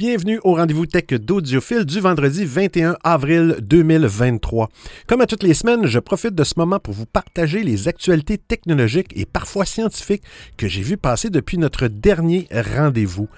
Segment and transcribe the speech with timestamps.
[0.00, 4.70] Bienvenue au rendez-vous tech d'Audiophile du vendredi 21 avril 2023.
[5.06, 8.38] Comme à toutes les semaines, je profite de ce moment pour vous partager les actualités
[8.38, 10.22] technologiques et parfois scientifiques
[10.56, 13.28] que j'ai vues passer depuis notre dernier rendez-vous.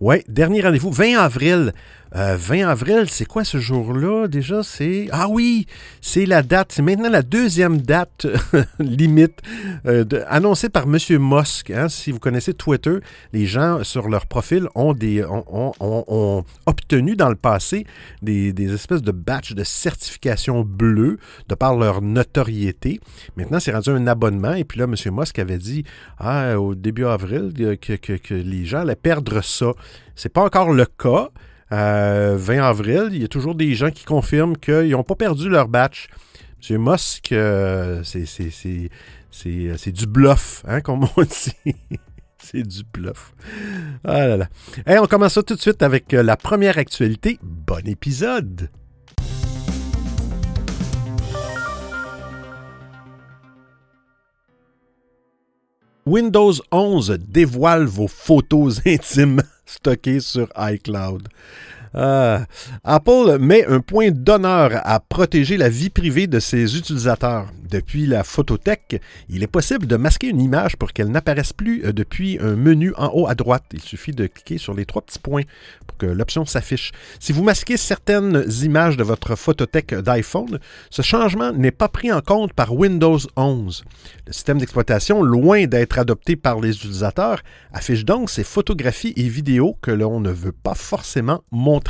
[0.00, 1.72] Ouais, dernier rendez-vous, 20 avril.
[2.14, 4.62] 20 euh, avril, c'est quoi ce jour-là déjà?
[4.62, 5.08] C'est.
[5.12, 5.66] Ah oui,
[6.02, 6.72] c'est la date.
[6.72, 8.26] C'est maintenant la deuxième date
[8.78, 9.40] limite
[9.86, 10.98] euh, annoncée par M.
[11.18, 11.70] Musk.
[11.70, 11.88] Hein.
[11.88, 12.98] Si vous connaissez Twitter,
[13.32, 17.86] les gens sur leur profil ont, des, ont, obtenu dans le passé
[18.20, 23.00] des, espèces de batchs de certification bleue de par leur notoriété.
[23.36, 24.52] Maintenant, c'est rendu un abonnement.
[24.52, 24.94] Et puis là, M.
[25.12, 25.84] Musk avait dit
[26.18, 29.72] ah, au début avril que les gens allaient perdre ça.
[30.14, 31.30] C'est pas encore le cas.
[31.72, 35.48] 20 euh, avril, il y a toujours des gens qui confirment qu'ils n'ont pas perdu
[35.48, 36.08] leur batch.
[36.68, 36.78] M.
[36.78, 41.22] Musk, euh, c'est du bluff, hein, comme on
[41.64, 41.74] dit.
[42.38, 43.32] c'est du bluff.
[44.04, 44.36] Ah
[44.86, 47.38] on commence ça tout de suite avec euh, la première actualité.
[47.42, 48.68] Bon épisode!
[56.04, 59.40] Windows 11 dévoile vos photos intimes
[59.72, 61.28] stockées sur iCloud.
[61.94, 62.38] Euh,
[62.84, 67.48] Apple met un point d'honneur à protéger la vie privée de ses utilisateurs.
[67.70, 69.00] Depuis la photothèque,
[69.30, 72.92] il est possible de masquer une image pour qu'elle n'apparaisse plus euh, depuis un menu
[72.96, 73.64] en haut à droite.
[73.72, 75.44] Il suffit de cliquer sur les trois petits points
[75.86, 76.92] pour que l'option s'affiche.
[77.18, 80.58] Si vous masquez certaines images de votre photothèque d'iPhone,
[80.90, 83.84] ce changement n'est pas pris en compte par Windows 11.
[84.26, 87.40] Le système d'exploitation, loin d'être adopté par les utilisateurs,
[87.72, 91.81] affiche donc ces photographies et vidéos que l'on ne veut pas forcément montrer.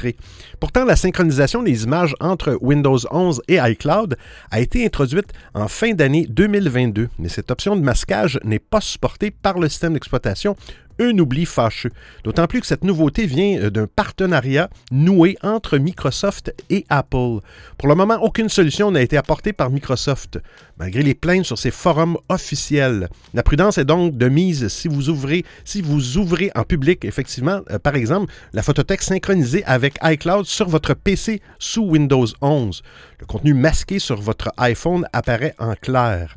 [0.60, 4.16] Pourtant, la synchronisation des images entre Windows 11 et iCloud
[4.50, 9.30] a été introduite en fin d'année 2022, mais cette option de masquage n'est pas supportée
[9.30, 10.56] par le système d'exploitation
[10.98, 11.90] un oubli fâcheux.
[12.24, 17.38] D'autant plus que cette nouveauté vient euh, d'un partenariat noué entre Microsoft et Apple.
[17.78, 20.38] Pour le moment, aucune solution n'a été apportée par Microsoft,
[20.78, 23.08] malgré les plaintes sur ses forums officiels.
[23.34, 27.60] La prudence est donc de mise si vous ouvrez, si vous ouvrez en public, effectivement,
[27.70, 32.82] euh, par exemple, la photothèque synchronisée avec iCloud sur votre PC sous Windows 11.
[33.20, 36.36] Le contenu masqué sur votre iPhone apparaît en clair.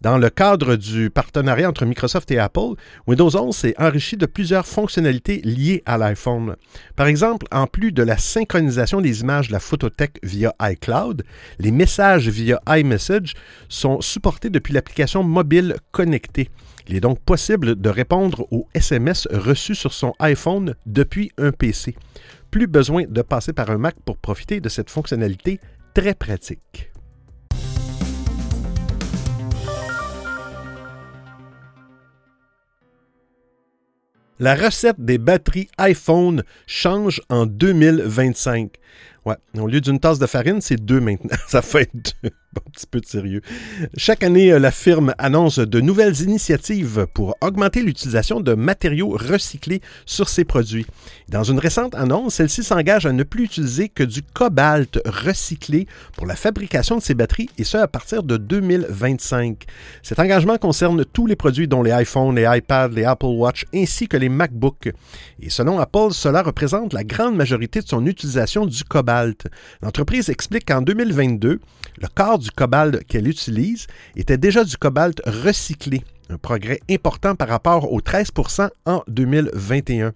[0.00, 2.74] Dans le cadre du partenariat entre Microsoft et Apple,
[3.06, 6.54] Windows 11 s'est enrichi de plusieurs fonctionnalités liées à l'iPhone.
[6.94, 11.24] Par exemple, en plus de la synchronisation des images de la photothèque via iCloud,
[11.58, 13.34] les messages via iMessage
[13.68, 16.50] sont supportés depuis l'application mobile connectée.
[16.88, 21.96] Il est donc possible de répondre aux SMS reçus sur son iPhone depuis un PC.
[22.50, 25.60] Plus besoin de passer par un Mac pour profiter de cette fonctionnalité
[25.94, 26.89] très pratique.
[34.42, 38.70] La recette des batteries iPhone change en 2025.
[39.26, 41.36] Ouais, au lieu d'une tasse de farine, c'est deux maintenant.
[41.46, 42.30] Ça fait deux.
[42.56, 43.42] un petit peu de sérieux.
[43.96, 49.80] Chaque année, euh, la firme annonce de nouvelles initiatives pour augmenter l'utilisation de matériaux recyclés
[50.04, 50.86] sur ses produits.
[51.28, 56.26] Dans une récente annonce, celle-ci s'engage à ne plus utiliser que du cobalt recyclé pour
[56.26, 59.64] la fabrication de ses batteries, et ce à partir de 2025.
[60.02, 64.08] Cet engagement concerne tous les produits dont les iPhones, les iPads, les Apple Watch, ainsi
[64.08, 64.92] que les MacBooks.
[65.40, 69.46] Et selon Apple, cela représente la grande majorité de son utilisation du cobalt.
[69.82, 71.60] L'entreprise explique qu'en 2022,
[72.00, 73.86] le quart du cobalt qu'elle utilise
[74.16, 80.12] était déjà du cobalt recyclé un progrès important par rapport aux 13% en 2021.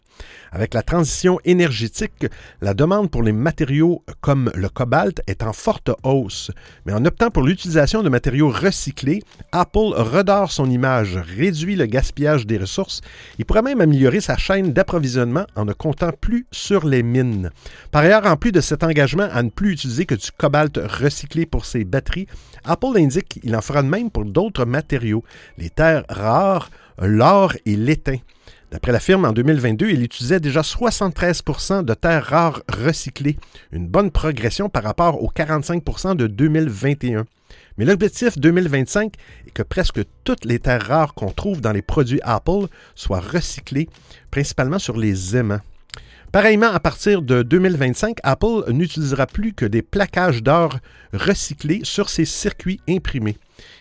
[0.53, 2.27] Avec la transition énergétique,
[2.61, 6.53] la demande pour les matériaux comme le cobalt est en forte hausse.
[6.87, 12.47] Mais en optant pour l'utilisation de matériaux recyclés, Apple redore son image, réduit le gaspillage
[12.47, 13.01] des ressources
[13.39, 17.51] et pourrait même améliorer sa chaîne d'approvisionnement en ne comptant plus sur les mines.
[17.91, 21.47] Par ailleurs, en plus de cet engagement à ne plus utiliser que du cobalt recyclé
[21.47, 22.29] pour ses batteries,
[22.65, 25.25] Apple indique qu'il en fera de même pour d'autres matériaux,
[25.59, 28.19] les terres rares, l'or et l'étain.
[28.71, 33.37] D'après la firme, en 2022, il utilisait déjà 73% de terres rares recyclées,
[33.71, 37.25] une bonne progression par rapport aux 45% de 2021.
[37.79, 39.15] Mais l'objectif 2025
[39.47, 43.89] est que presque toutes les terres rares qu'on trouve dans les produits Apple soient recyclées,
[44.31, 45.61] principalement sur les aimants.
[46.35, 50.81] Pareillement, à partir de 2025, Apple n'utilisera plus que des plaquages d'or
[51.13, 53.39] recyclés sur ses circuits imprimés.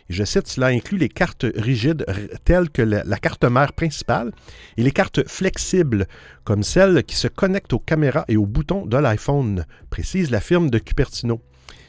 [0.08, 2.06] je cite, cela inclut les cartes rigides
[2.46, 4.32] telles que la, carte mère principale
[4.78, 6.06] et les cartes flexibles
[6.44, 10.70] comme celles qui se connectent aux caméras et aux boutons de l'iPhone, précise la firme
[10.70, 11.42] de Cupertino.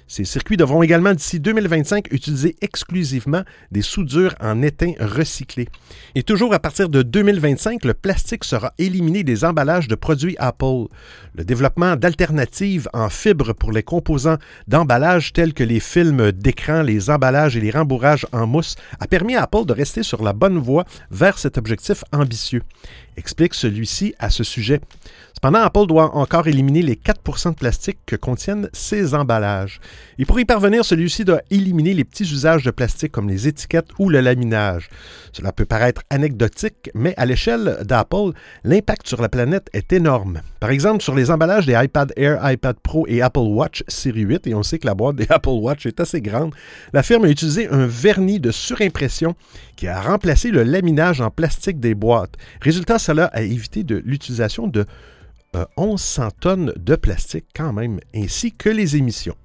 [0.07, 3.43] Ces circuits devront également d'ici 2025 utiliser exclusivement
[3.73, 5.69] des soudures en étain recyclés.
[6.15, 10.89] Et toujours à partir de 2025, le plastique sera éliminé des emballages de produits Apple.
[11.35, 17.09] Le développement d'alternatives en fibres pour les composants d'emballage tels que les films d'écran, les
[17.09, 20.59] emballages et les rembourrages en mousse a permis à Apple de rester sur la bonne
[20.59, 22.63] voie vers cet objectif ambitieux.
[23.17, 24.81] Explique celui-ci à ce sujet.
[25.45, 29.79] Cependant, Apple doit encore éliminer les 4% de plastique que contiennent ses emballages.
[30.19, 33.91] Et pour y parvenir, celui-ci doit éliminer les petits usages de plastique comme les étiquettes
[33.99, 34.89] ou le laminage.
[35.35, 38.31] Cela peut paraître anecdotique, mais à l'échelle d'Apple,
[38.65, 40.41] l'impact sur la planète est énorme.
[40.61, 44.47] Par exemple, sur les emballages des iPad Air, iPad Pro et Apple Watch série 8,
[44.47, 46.55] et on sait que la boîte des Apple Watch est assez grande,
[46.95, 49.35] la firme a utilisé un vernis de surimpression
[49.77, 52.37] qui a remplacé le laminage en plastique des boîtes.
[52.63, 54.87] Résultat, cela a évité de l'utilisation de
[55.77, 59.37] 1100 euh, tonnes de plastique quand même, ainsi que les émissions.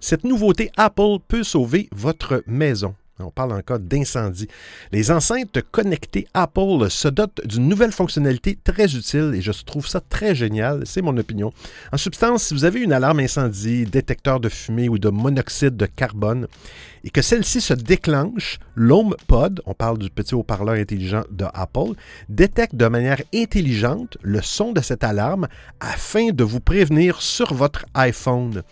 [0.00, 2.94] Cette nouveauté Apple peut sauver votre maison.
[3.22, 4.48] On parle en cas d'incendie.
[4.92, 10.00] Les enceintes connectées Apple se dotent d'une nouvelle fonctionnalité très utile et je trouve ça
[10.00, 11.52] très génial, c'est mon opinion.
[11.92, 15.86] En substance, si vous avez une alarme incendie, détecteur de fumée ou de monoxyde de
[15.86, 16.46] carbone
[17.04, 21.94] et que celle-ci se déclenche, l'HomePod, on parle du petit haut-parleur intelligent de Apple,
[22.28, 25.48] détecte de manière intelligente le son de cette alarme
[25.80, 28.62] afin de vous prévenir sur votre iPhone.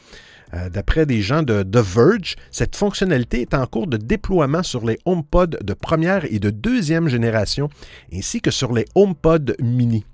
[0.54, 4.84] Euh, d'après des gens de The Verge, cette fonctionnalité est en cours de déploiement sur
[4.86, 7.68] les HomePod de première et de deuxième génération,
[8.12, 10.04] ainsi que sur les HomePod mini.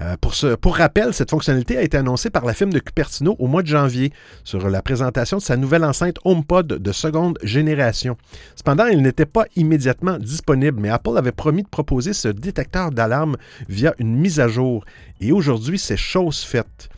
[0.00, 0.16] Euh,
[0.60, 3.66] pour, rappel, cette fonctionnalité a été annoncée par la firme de Cupertino au mois de
[3.66, 4.12] janvier
[4.44, 8.16] sur la présentation de sa nouvelle enceinte HomePod de seconde génération.
[8.56, 13.36] Cependant, elle n'était pas immédiatement disponible, mais Apple avait promis de proposer ce détecteur d'alarme
[13.68, 14.84] via une mise à jour.
[15.20, 16.90] Et aujourd'hui, c'est chose faite.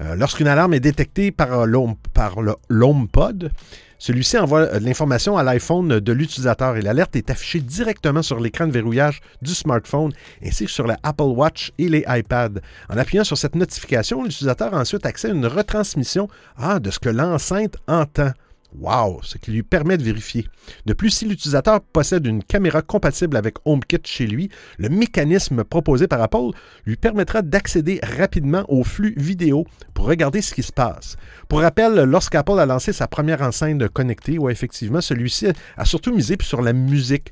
[0.00, 3.50] Euh, lorsqu'une alarme est détectée par, l'HomePod,
[3.98, 8.72] celui-ci envoie l'information à l'iPhone de l'utilisateur et l'alerte est affichée directement sur l'écran de
[8.72, 10.12] verrouillage du smartphone
[10.44, 12.60] ainsi que sur la Apple Watch et les iPads.
[12.88, 16.98] En appuyant sur cette notification, l'utilisateur a ensuite accès à une retransmission ah, de ce
[16.98, 18.32] que l'enceinte entend.
[18.78, 20.46] Wow, ce qui lui permet de vérifier.
[20.84, 26.06] De plus, si l'utilisateur possède une caméra compatible avec HomeKit chez lui, le mécanisme proposé
[26.06, 26.50] par Apple
[26.84, 29.64] lui permettra d'accéder rapidement au flux vidéo
[29.94, 31.16] pour regarder ce qui se passe.
[31.48, 35.46] Pour rappel, lorsqu'Apple a lancé sa première enceinte connectée, ouais, effectivement, celui-ci
[35.76, 37.30] a surtout misé sur la musique,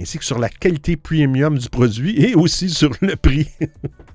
[0.00, 3.48] ainsi que sur la qualité premium du produit et aussi sur le prix.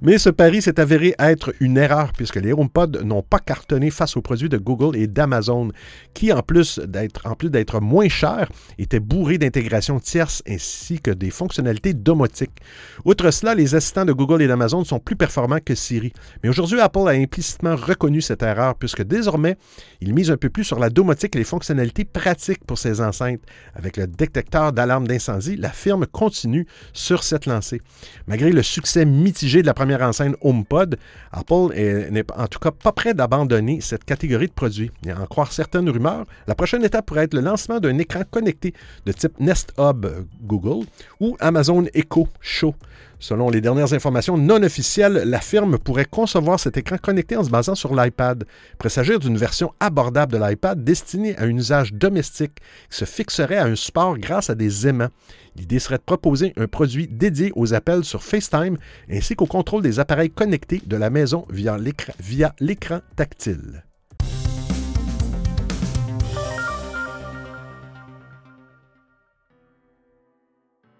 [0.00, 4.16] Mais ce pari s'est avéré être une erreur puisque les HomePod n'ont pas cartonné face
[4.16, 5.70] aux produits de Google et d'Amazon,
[6.14, 8.48] qui en plus d'être en plus d'être moins chers,
[8.78, 12.60] étaient bourrés d'intégrations tierces ainsi que des fonctionnalités domotiques.
[13.04, 16.12] Outre cela, les assistants de Google et d'Amazon sont plus performants que Siri.
[16.42, 19.56] Mais aujourd'hui, Apple a implicitement reconnu cette erreur puisque désormais,
[20.00, 23.40] il mise un peu plus sur la domotique et les fonctionnalités pratiques pour ses enceintes.
[23.74, 27.80] Avec le détecteur d'alarme d'incendie, la firme continue sur cette lancée.
[28.26, 30.96] Malgré le succès mitigé de la première enceinte HomePod,
[31.32, 31.74] Apple
[32.10, 34.90] n'est en tout cas pas prêt d'abandonner cette catégorie de produits.
[35.06, 38.72] Et en croire certaines rumeurs, la prochaine étape pourrait être le lancement d'un écran connecté
[39.04, 40.06] de type Nest Hub
[40.42, 40.86] Google
[41.20, 42.74] ou Amazon Echo Show.
[43.22, 47.50] Selon les dernières informations non officielles, la firme pourrait concevoir cet écran connecté en se
[47.50, 48.44] basant sur l'iPad.
[48.72, 52.56] Il pourrait s'agir d'une version abordable de l'iPad destinée à un usage domestique
[52.90, 55.10] qui se fixerait à un support grâce à des aimants.
[55.54, 58.76] L'idée serait de proposer un produit dédié aux appels sur FaceTime
[59.08, 61.76] ainsi qu'au contrôle des appareils connectés de la maison via
[62.60, 63.82] l'écran tactile.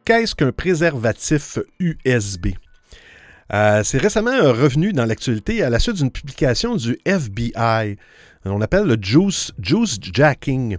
[0.05, 2.49] Qu'est-ce qu'un préservatif USB?
[3.53, 7.97] Euh, c'est récemment revenu dans l'actualité à la suite d'une publication du FBI.
[8.45, 10.79] On appelle le juice jacking.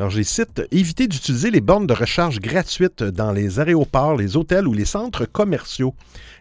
[0.00, 4.68] Alors, les cite Évitez d'utiliser les bornes de recharge gratuites dans les aéroports, les hôtels
[4.68, 5.92] ou les centres commerciaux.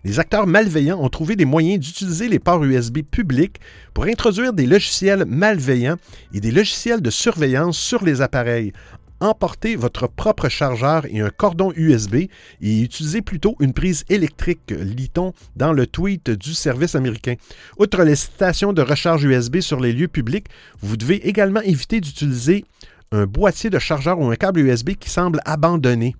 [0.03, 3.59] Les acteurs malveillants ont trouvé des moyens d'utiliser les ports USB publics
[3.95, 5.97] pour introduire des logiciels malveillants
[6.35, 8.73] et des logiciels de surveillance sur les appareils,
[9.19, 12.15] emportez votre propre chargeur et un cordon USB
[12.61, 17.35] et utilisez plutôt une prise électrique, lit-on dans le tweet du service américain.
[17.79, 20.47] Outre les stations de recharge USB sur les lieux publics,
[20.81, 22.65] vous devez également éviter d'utiliser
[23.11, 26.15] un boîtier de chargeur ou un câble USB qui semble abandonné.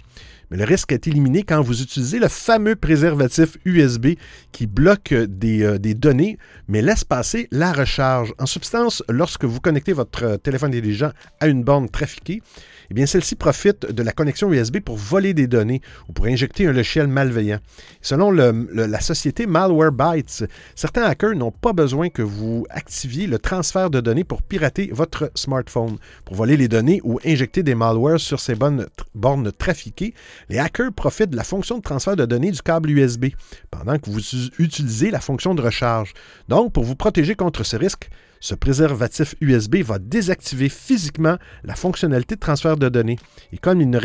[0.50, 4.13] Mais le risque est éliminé quand vous utilisez le fameux préservatif USB
[4.51, 6.38] qui bloque des, euh, des données,
[6.68, 8.34] mais laisse passer la recharge.
[8.39, 12.42] En substance, lorsque vous connectez votre téléphone intelligent à une borne trafiquée,
[12.89, 16.68] eh bien, celle-ci profite de la connexion USB pour voler des données ou pour injecter
[16.68, 17.60] un logiciel malveillant.
[18.01, 24.00] Selon la société Malwarebytes, certains hackers n'ont pas besoin que vous activiez le transfert de
[24.00, 25.98] données pour pirater votre smartphone.
[26.24, 30.13] Pour voler les données ou injecter des malwares sur ces bornes trafiquées,
[30.50, 33.27] les hackers profitent de la fonction de transfert de données du câble USB
[33.72, 34.22] pendant que vous
[34.60, 36.13] utilisez la fonction de recharge.
[36.48, 42.36] Donc, pour vous protéger contre ce risque, ce préservatif USB va désactiver physiquement la fonctionnalité
[42.36, 43.17] de transfert de données.
[43.51, 43.98] Et comme il ne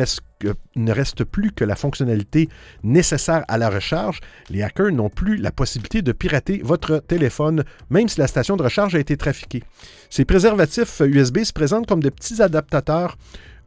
[0.92, 2.48] reste, plus que la fonctionnalité
[2.82, 4.20] nécessaire à la recharge,
[4.50, 8.62] les hackers n'ont plus la possibilité de pirater votre téléphone, même si la station de
[8.62, 9.62] recharge a été trafiquée.
[10.10, 13.16] Ces préservatifs USB se présentent comme des petits adaptateurs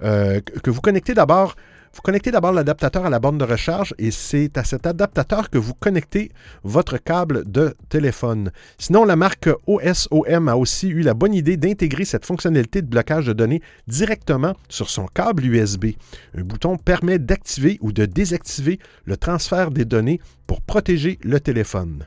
[0.04, 1.56] euh, que vous connectez d'abord
[1.96, 5.58] vous connectez d'abord l'adaptateur à la borne de recharge et c'est à cet adaptateur que
[5.58, 6.30] vous connectez
[6.64, 8.52] votre câble de téléphone.
[8.78, 13.28] Sinon, la marque OSOM a aussi eu la bonne idée d'intégrer cette fonctionnalité de blocage
[13.28, 15.92] de données directement sur son câble USB.
[16.38, 22.06] Un bouton permet d'activer ou de désactiver le transfert des données pour protéger le téléphone.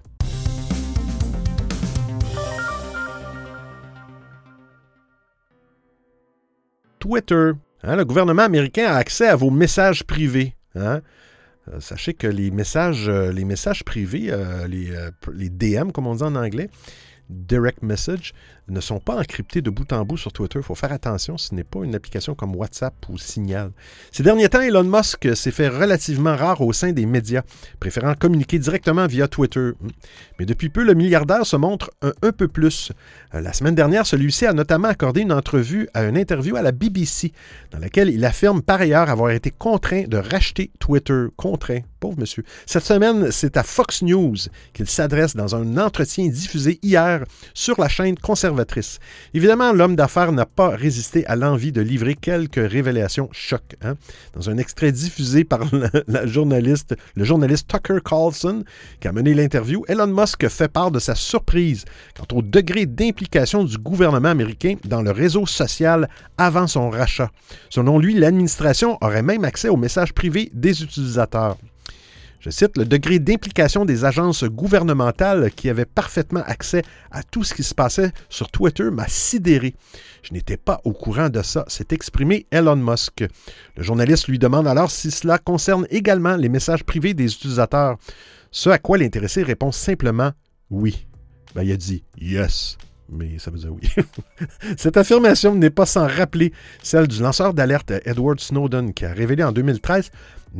[6.99, 10.55] Twitter Hein, le gouvernement américain a accès à vos messages privés.
[10.75, 11.01] Hein?
[11.69, 13.33] Euh, sachez que les messages, euh,
[13.85, 14.93] privés, euh, les,
[15.33, 16.71] les, DM, comme on dit en anglais,
[17.29, 18.33] direct message,
[18.69, 20.59] ne sont pas encryptés de bout en bout sur Twitter.
[20.59, 23.71] Il faut faire attention, ce n'est pas une application comme WhatsApp ou Signal.
[24.13, 27.43] Ces derniers temps, Elon Musk s'est fait relativement rare au sein des médias,
[27.81, 29.71] préférant communiquer directement via Twitter.
[30.39, 32.93] Mais depuis peu, le milliardaire se montre un, peu plus.
[33.35, 36.73] Euh, la semaine dernière, celui-ci a notamment accordé une entrevue à une interview à la
[36.73, 37.33] BBC,
[37.71, 41.27] dans laquelle il affirme par ailleurs avoir été contraint de racheter Twitter.
[41.37, 42.45] Contraint, pauvre monsieur.
[42.67, 44.37] Cette semaine, c'est à Fox News
[44.73, 48.58] qu'il s'adresse dans un entretien diffusé hier sur la chaîne conservatrice
[49.35, 53.63] Évidemment, l'homme d'affaires n'a pas résisté à l'envie de livrer quelques révélations choc.
[53.83, 53.95] Hein.
[54.35, 55.61] Dans un extrait diffusé par
[56.07, 56.95] le journaliste
[57.69, 58.65] Tucker Carlson,
[59.01, 61.85] qui a mené l'interview, Elon Musk fait part de sa surprise
[62.17, 67.31] quant au degré d'implication du gouvernement américain dans le réseau social avant son rachat.
[67.71, 71.57] Selon lui, l'administration aurait même accès aux messages privés des utilisateurs.
[72.41, 77.53] Je cite, le degré d'implication des agences gouvernementales qui avaient parfaitement accès à tout ce
[77.53, 79.75] qui se passait sur Twitter m'a sidéré.
[80.23, 83.25] Je n'étais pas au courant de ça, s'est exprimé Elon Musk.
[83.77, 87.97] Le journaliste lui demande alors si cela concerne également les messages privés des utilisateurs.
[88.53, 90.31] Ce à quoi l'intéressé répond simplement
[90.71, 91.07] oui.
[91.55, 92.77] Ben, il a dit yes
[93.11, 93.89] mais ça veut dire oui.
[94.77, 96.53] Cette affirmation n'est pas sans rappeler
[96.83, 100.11] celle du lanceur d'alerte Edward Snowden, qui a révélé en 2013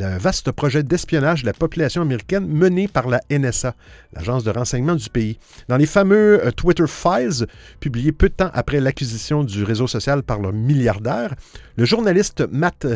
[0.01, 3.75] un vaste projet d'espionnage de la population américaine mené par la NSA,
[4.13, 5.39] l'agence de renseignement du pays.
[5.69, 7.47] Dans les fameux euh, Twitter Files,
[7.81, 11.35] publiés peu de temps après l'acquisition du réseau social par le milliardaire,
[11.77, 12.87] le journaliste Matt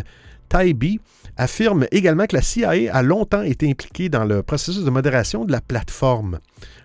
[0.49, 1.01] Taibbi
[1.39, 5.53] affirme également que la CIA a longtemps été impliquée dans le processus de modération de
[5.53, 6.41] la plateforme.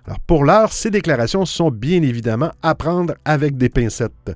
[0.06, 4.32] Alors pour l'heure, ces déclarations sont bien évidemment à prendre avec des pincettes.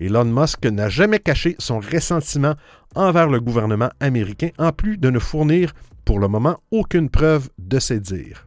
[0.00, 2.54] Elon Musk n'a jamais caché son ressentiment
[2.94, 5.72] envers le gouvernement américain, en plus de ne fournir
[6.04, 8.46] pour le moment aucune preuve de ses dires.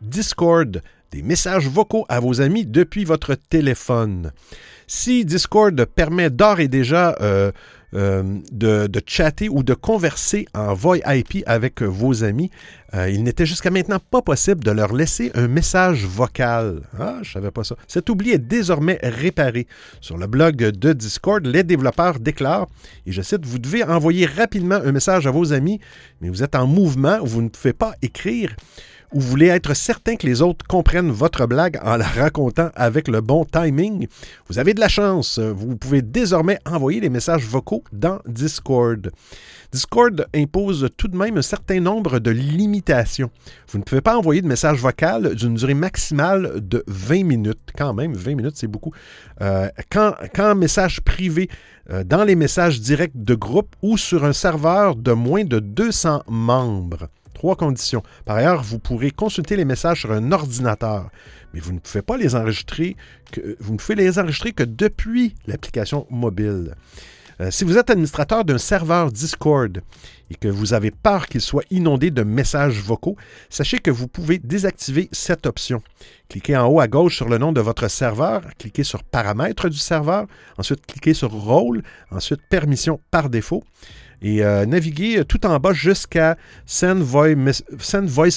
[0.00, 4.32] Discord, des messages vocaux à vos amis depuis votre téléphone.
[4.86, 7.52] Si Discord permet d'ores et déjà euh,
[7.94, 12.50] euh, de, chatter ou de converser en voix IP avec vos amis,
[12.94, 16.82] euh, il n'était jusqu'à maintenant pas possible de leur laisser un message vocal.
[16.98, 17.76] Ah, je savais pas ça.
[17.88, 19.66] Cet oubli est désormais réparé.
[20.00, 22.68] Sur le blog de Discord, les développeurs déclarent,
[23.06, 25.80] et je cite, vous devez envoyer rapidement un message à vos amis,
[26.20, 28.54] mais vous êtes en mouvement, vous ne pouvez pas écrire
[29.12, 33.20] ou voulez être certain que les autres comprennent votre blague en la racontant avec le
[33.20, 34.06] bon timing,
[34.48, 35.38] vous avez de la chance.
[35.38, 39.10] Vous pouvez désormais envoyer des messages vocaux dans Discord.
[39.72, 43.30] Discord impose tout de même un certain nombre de limitations.
[43.68, 47.70] Vous ne pouvez pas envoyer de message vocal d'une durée maximale de 20 minutes.
[47.76, 48.92] Quand même, 20 minutes, c'est beaucoup.
[49.40, 51.48] Euh, quand, quand message privé
[51.90, 56.24] euh, dans les messages directs de groupe ou sur un serveur de moins de 200
[56.28, 57.08] membres.
[57.40, 58.02] Conditions.
[58.24, 61.10] Par ailleurs, vous pourrez consulter les messages sur un ordinateur,
[61.52, 62.96] mais vous ne pouvez pas les enregistrer
[63.32, 66.74] que, vous ne pouvez les enregistrer que depuis l'application mobile.
[67.40, 69.80] Euh, si vous êtes administrateur d'un serveur Discord
[70.30, 73.16] et que vous avez peur qu'il soit inondé de messages vocaux,
[73.48, 75.82] sachez que vous pouvez désactiver cette option.
[76.28, 79.78] Cliquez en haut à gauche sur le nom de votre serveur, cliquez sur Paramètres du
[79.78, 80.26] serveur,
[80.58, 83.64] ensuite cliquez sur Rôle, ensuite Permission par défaut
[84.22, 86.36] et euh, naviguez tout en bas jusqu'à
[86.66, 87.36] send, voice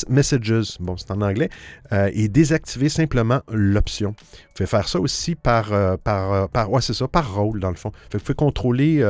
[0.10, 1.50] Messages, bon c'est en anglais,
[1.92, 4.10] euh, et désactivez simplement l'option.
[4.12, 7.92] Vous pouvez faire ça aussi par, par, par ouais, ça, par rôle dans le fond.
[8.12, 9.04] Vous pouvez contrôler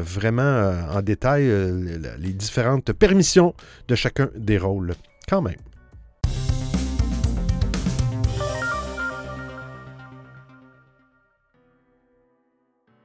[0.00, 3.54] vraiment euh, en détail euh, les différentes permissions
[3.88, 4.94] de chacun des rôles.
[5.28, 5.56] Quand même.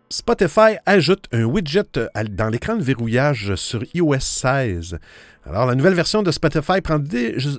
[0.09, 4.99] Spotify ajoute un widget euh, dans l'écran de verrouillage sur iOS 16.
[5.47, 6.97] Alors, la nouvelle version de Spotify prend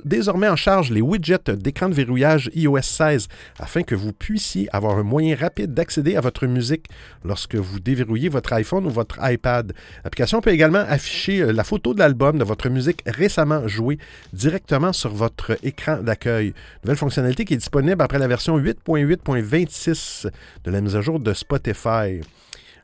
[0.05, 3.29] désormais en charge les widgets d'écran de verrouillage iOS 16
[3.61, 6.89] afin que vous puissiez avoir un moyen rapide d'accéder à votre musique
[7.25, 9.73] lorsque vous déverrouillez votre iPhone ou votre iPad.
[10.03, 13.99] L'application peut également afficher euh, la photo de l'album de votre musique récemment jouée
[14.33, 16.55] directement sur votre écran d'accueil.
[16.83, 20.27] Nouvelle fonctionnalité qui est disponible après la version 8.8.26
[20.65, 22.21] de la mise à jour de Spotify.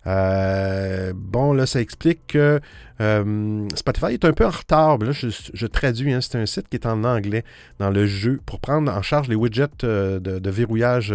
[0.07, 2.61] Euh, bon, là, ça explique que
[3.01, 4.99] euh, Spotify est un peu en retard.
[4.99, 7.45] là, je, traduis, hein, c'est un site qui est en anglais
[7.79, 11.15] dans le jeu pour prendre en charge les widgets euh, de, verrouillage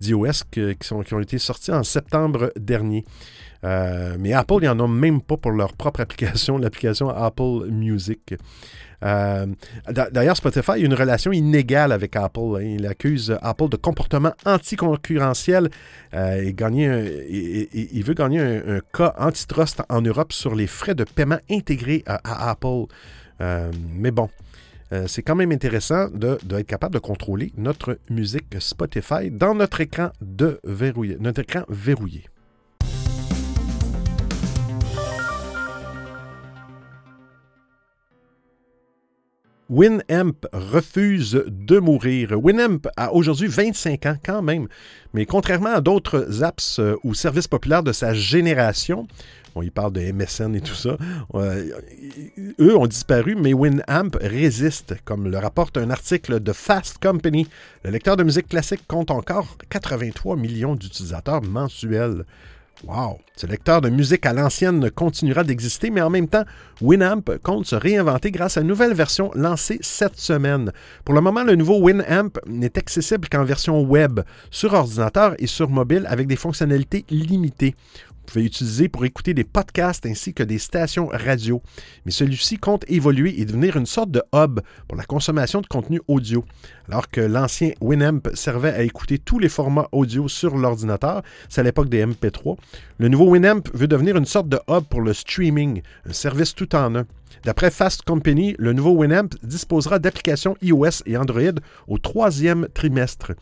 [0.00, 3.04] d'iOS qui, qui ont été sortis en septembre dernier.
[3.62, 8.34] mais Apple, il n'y en a même pas pour leur propre application, l'application Apple Music.
[9.04, 9.46] Euh,
[9.90, 12.56] d'ailleurs, Spotify a une relation inégale avec Apple.
[12.56, 12.62] Hein.
[12.62, 15.68] Il accuse Apple de comportement anticoncurrentiel
[16.14, 21.38] euh, et il veut gagner un, cas antitrust en Europe sur les frais de paiement
[21.50, 22.84] intégrés à, Apple.
[23.40, 24.30] Euh, mais bon,
[25.06, 30.60] c'est quand même intéressant d'être capable de contrôler notre musique Spotify dans notre écran, de
[30.64, 32.24] verrouillé, notre écran verrouillé.
[39.68, 42.32] Winamp refuse de mourir.
[42.32, 44.68] Winamp a aujourd'hui 25 ans quand même,
[45.12, 49.08] mais contrairement à d'autres apps euh, ou services populaires de sa génération,
[49.56, 50.96] on y parle de MSN et tout ça,
[51.34, 51.70] euh,
[52.60, 57.48] eux ont disparu, mais Winamp résiste, comme le rapporte un article de Fast Company.
[57.82, 62.24] Le lecteur de musique classique compte encore 83 millions d'utilisateurs mensuels.
[62.84, 63.18] Wow!
[63.36, 66.44] Ce lecteur de musique à l'ancienne continuera d'exister, mais en même temps,
[66.82, 70.72] Winamp compte se réinventer grâce à une nouvelle version lancée cette semaine.
[71.04, 75.70] Pour le moment, le nouveau Winamp n'est accessible qu'en version web, sur ordinateur et sur
[75.70, 77.74] mobile avec des fonctionnalités limitées
[78.26, 81.62] pouvez utiliser pour écouter des podcasts ainsi que des stations radio.
[82.04, 86.00] Mais celui-ci compte évoluer et devenir une sorte de hub pour la consommation de contenu
[86.08, 86.44] audio.
[86.88, 91.64] Alors que l'ancien Winamp servait à écouter tous les formats audio sur l'ordinateur, c'est à
[91.64, 92.56] l'époque des MP3,
[92.98, 96.74] le nouveau Winamp veut devenir une sorte de hub pour le streaming, un service tout
[96.74, 97.06] en un.
[97.44, 103.32] D'après Fast Company, le nouveau Winamp disposera d'applications iOS et Android au troisième trimestre.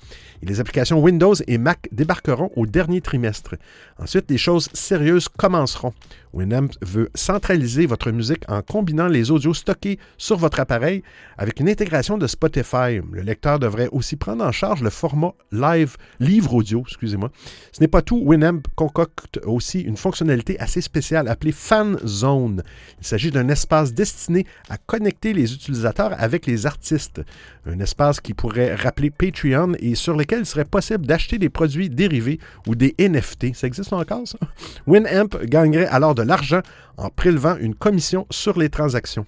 [0.42, 3.54] Et les applications Windows et Mac débarqueront au dernier trimestre.
[3.98, 5.92] Ensuite, les choses sérieuses commenceront.
[6.32, 11.02] Winamp veut centraliser votre musique en combinant les audios stockés sur votre appareil
[11.38, 13.00] avec une intégration de Spotify.
[13.12, 17.30] Le lecteur devrait aussi prendre en charge le format live, livre audio, excusez-moi.
[17.72, 22.62] Ce n'est pas tout, Winamp concocte aussi une fonctionnalité assez spéciale appelée Fan Zone.
[23.00, 27.22] Il s'agit d'un espace destiné à connecter les utilisateurs avec les artistes.
[27.66, 31.90] Un espace qui pourrait rappeler Patreon et sur lequel il serait possible d'acheter des produits
[31.90, 33.54] dérivés ou des NFT.
[33.54, 34.38] Ça existe encore, ça?
[34.86, 36.60] Winamp gagnerait alors de l'argent
[36.96, 39.26] en prélevant une commission sur les transactions.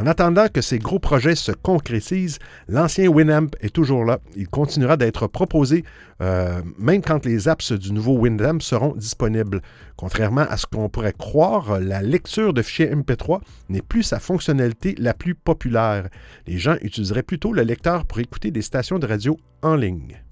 [0.00, 4.18] En attendant que ces gros projets se concrétisent, l'ancien Winamp est toujours là.
[4.34, 5.84] Il continuera d'être proposé
[6.22, 9.60] euh, même quand les apps du nouveau Winamp seront disponibles.
[9.98, 14.94] Contrairement à ce qu'on pourrait croire, la lecture de fichiers MP3 n'est plus sa fonctionnalité
[14.96, 16.08] la plus populaire.
[16.46, 20.22] Les gens utiliseraient plutôt le lecteur pour écouter des stations de radio en ligne.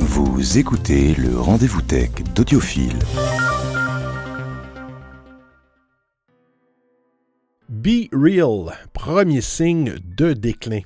[0.00, 3.00] Vous écoutez le rendez-vous tech d'Audiophile.
[7.72, 10.82] Be Real, premier signe de déclin.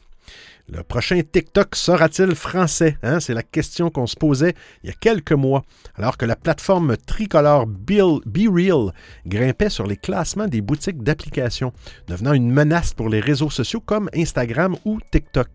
[0.73, 2.97] Le prochain TikTok sera-t-il français?
[3.03, 3.19] Hein?
[3.19, 5.65] C'est la question qu'on se posait il y a quelques mois,
[5.97, 8.93] alors que la plateforme tricolore Be Real
[9.27, 11.73] grimpait sur les classements des boutiques d'applications,
[12.07, 15.49] devenant une menace pour les réseaux sociaux comme Instagram ou TikTok.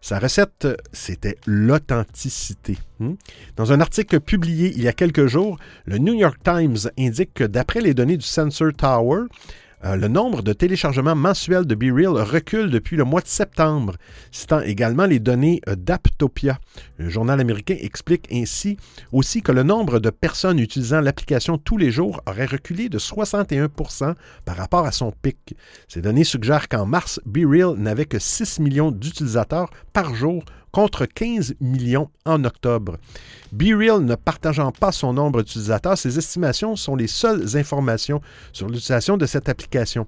[0.00, 2.78] Sa recette, c'était l'authenticité.
[3.00, 3.14] Hmm?
[3.56, 7.44] Dans un article publié il y a quelques jours, le New York Times indique que
[7.44, 9.24] d'après les données du Sensor Tower,
[9.84, 13.94] euh, le nombre de téléchargements mensuels de BeReal recule depuis le mois de septembre,
[14.30, 16.58] citant également les données euh, d'Aptopia.
[16.96, 18.78] Le journal américain explique ainsi
[19.12, 24.14] aussi que le nombre de personnes utilisant l'application tous les jours aurait reculé de 61%
[24.44, 25.54] par rapport à son pic.
[25.88, 30.44] Ces données suggèrent qu'en mars, BeReal n'avait que 6 millions d'utilisateurs par jour
[30.76, 32.98] contre 15 millions en octobre.
[33.50, 38.20] BeReal ne partageant pas son nombre d'utilisateurs, ces estimations sont les seules informations
[38.52, 40.04] sur l'utilisation de cette application.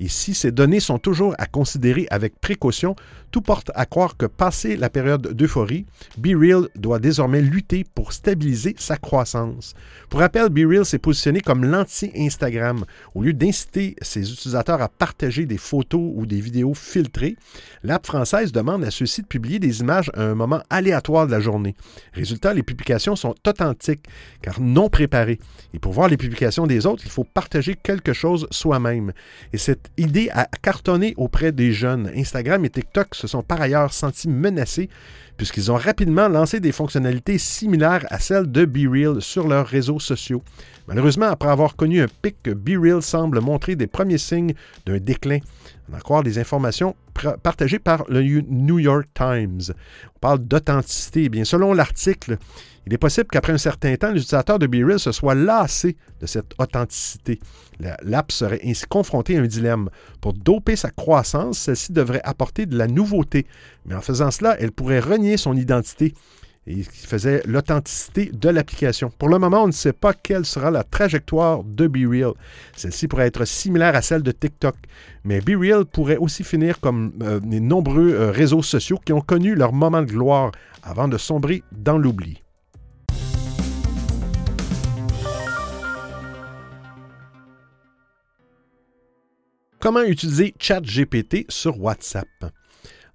[0.00, 2.96] Et si ces données sont toujours à considérer avec précaution,
[3.30, 5.86] tout porte à croire que passé la période d'euphorie,
[6.18, 9.74] BeReal doit désormais lutter pour stabiliser sa croissance.
[10.10, 12.84] Pour rappel, BeReal s'est positionné comme l'anti-Instagram.
[13.14, 17.36] Au lieu d'inciter ses utilisateurs à partager des photos ou des vidéos filtrées,
[17.82, 21.40] l'app française demande à ceux-ci de publier des images à un moment aléatoire de la
[21.40, 21.74] journée.
[22.12, 24.04] Résultat, les publications sont authentiques
[24.42, 25.38] car non préparées.
[25.72, 29.12] Et pour voir les publications des autres, il faut partager quelque chose soi-même.
[29.52, 32.10] Et cette idée a cartonné auprès des jeunes.
[32.16, 34.88] Instagram et TikTok se sont par ailleurs sentis menacés
[35.36, 40.42] puisqu'ils ont rapidement lancé des fonctionnalités similaires à celles de BeReal sur leurs réseaux sociaux.
[40.88, 44.54] Malheureusement, après avoir connu un pic, BeReal semble montrer des premiers signes
[44.86, 45.38] d'un déclin.
[45.88, 46.94] On a encore des informations
[47.42, 49.60] partagées par le New York Times.
[50.16, 51.24] On parle d'authenticité.
[51.24, 52.38] Eh bien, selon l'article,
[52.86, 56.52] il est possible qu'après un certain temps, l'utilisateur de BeReal se soit lassé de cette
[56.58, 57.40] authenticité.
[58.02, 59.88] L'app serait ainsi confrontée à un dilemme.
[60.20, 63.46] Pour doper sa croissance, celle-ci devrait apporter de la nouveauté,
[63.84, 66.14] mais en faisant cela, elle pourrait renier son identité
[66.66, 69.10] et qui faisait l'authenticité de l'application.
[69.18, 72.32] Pour le moment, on ne sait pas quelle sera la trajectoire de BeReal.
[72.76, 74.76] Celle-ci pourrait être similaire à celle de TikTok,
[75.24, 79.54] mais BeReal pourrait aussi finir comme euh, les nombreux euh, réseaux sociaux qui ont connu
[79.54, 82.42] leur moment de gloire avant de sombrer dans l'oubli.
[89.80, 92.28] Comment utiliser ChatGPT sur WhatsApp?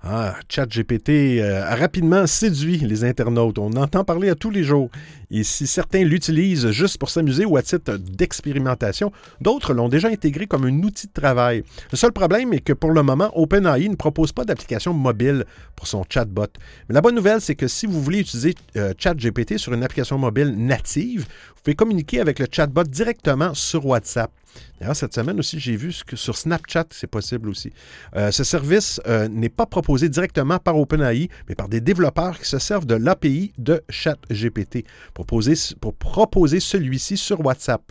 [0.04, 3.58] Ah, ChatGPT euh, a rapidement séduit les internautes.
[3.58, 4.90] On entend parler à tous les jours.
[5.32, 10.46] Et si certains l'utilisent juste pour s'amuser ou à titre d'expérimentation, d'autres l'ont déjà intégré
[10.46, 11.64] comme un outil de travail.
[11.92, 15.88] Le seul problème est que pour le moment, OpenAI ne propose pas d'application mobile pour
[15.88, 16.46] son chatbot.
[16.88, 20.20] Mais la bonne nouvelle, c'est que si vous voulez utiliser euh, ChatGPT sur une application
[20.20, 21.26] mobile native,
[21.68, 24.32] pouvez communiquer avec le chatbot directement sur WhatsApp.
[24.80, 27.74] D'ailleurs, cette semaine aussi, j'ai vu sur Snapchat, c'est possible aussi.
[28.16, 32.48] Euh, ce service euh, n'est pas proposé directement par OpenAI, mais par des développeurs qui
[32.48, 37.82] se servent de l'API de ChatGPT pour, pour proposer celui-ci sur WhatsApp.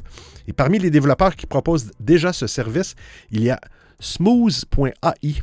[0.49, 2.95] Et parmi les développeurs qui proposent déjà ce service,
[3.31, 3.61] il y a
[4.01, 5.35] smooth.ai.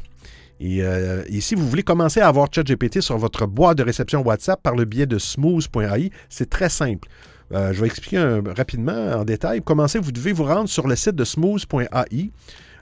[0.60, 4.24] Et, euh, et, si vous voulez commencer à avoir ChatGPT sur votre boîte de réception
[4.24, 7.08] WhatsApp par le biais de smooth.ai, c'est très simple.
[7.52, 9.62] Euh, je vais expliquer rapidement en détail.
[9.62, 12.32] Commencez, vous devez vous rendre sur le site de smooth.ai.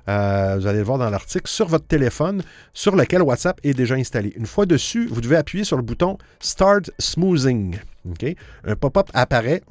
[0.09, 2.43] Euh, vous allez le voir dans l'article, sur votre téléphone
[2.73, 4.33] sur lequel WhatsApp est déjà installé.
[4.35, 7.79] Une fois dessus, vous devez appuyer sur le bouton Start Smoothing.
[8.65, 9.61] Un pop-up apparaît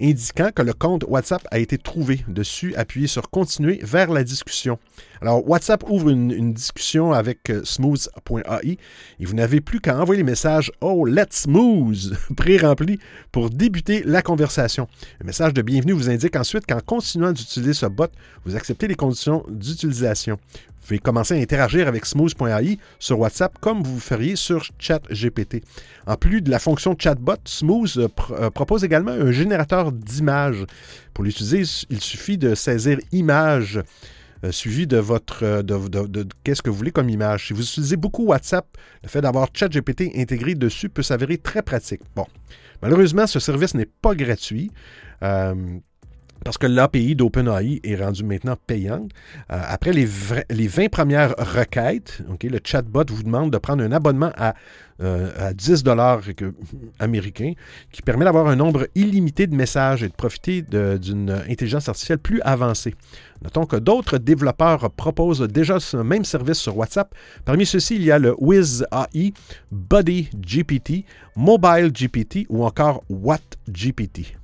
[0.00, 2.24] indiquant que le compte WhatsApp a été trouvé.
[2.28, 4.78] Dessus, appuyez sur Continuer vers la discussion.
[5.20, 8.78] Alors, WhatsApp ouvre une, discussion avec euh, smooth.ai
[9.18, 12.98] et vous n'avez plus qu'à envoyer les messages Oh, let's smooth pré-rempli
[13.32, 14.88] pour débuter la conversation.
[15.20, 18.10] Le message de bienvenue vous indique ensuite qu'en continuant d'utiliser ce bot,
[18.44, 20.38] vous acceptez les conditions d'utilisation.
[20.86, 25.64] Vous pouvez commencer à interagir avec smooth.ai sur WhatsApp comme vous feriez sur ChatGPT.
[26.06, 30.64] En plus de la fonction chatbot, Smooth euh, euh, propose également un générateur d'images.
[31.12, 33.82] Pour l'utiliser, il suffit de saisir image
[34.44, 37.48] euh, suivi de votre de, qu'est-ce que vous voulez comme image.
[37.48, 38.68] Si vous utilisez beaucoup WhatsApp,
[39.02, 42.02] le fait d'avoir ChatGPT intégré dessus peut s'avérer très pratique.
[42.14, 42.26] Bon,
[42.80, 44.70] malheureusement, ce service n'est pas gratuit
[46.44, 49.10] parce que l'API d'OpenAI est rendu maintenant payante.
[49.50, 50.08] Euh, après les,
[50.50, 54.54] les, 20 premières requêtes, le chatbot vous demande de prendre un abonnement à,
[55.02, 56.20] euh, à 10 dollars
[56.98, 57.52] américains
[57.92, 62.40] qui permet d'avoir un nombre illimité de messages et de profiter d'une intelligence artificielle plus
[62.42, 62.94] avancée.
[63.42, 67.14] Notons que d'autres développeurs proposent déjà ce même service sur WhatsApp.
[67.44, 69.34] Parmi ceux-ci, il y a le WizAI,
[69.70, 71.04] BuddyGPT,
[71.36, 74.36] MobileGPT ou encore WattGPT.